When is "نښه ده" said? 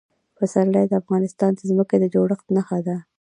2.55-2.95